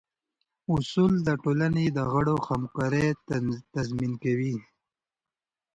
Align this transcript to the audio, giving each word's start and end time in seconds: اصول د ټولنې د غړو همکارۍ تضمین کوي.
اصول 0.73 1.13
د 1.27 1.29
ټولنې 1.43 1.85
د 1.97 1.99
غړو 2.11 2.35
همکارۍ 2.49 3.07
تضمین 3.73 4.13
کوي. 4.23 4.55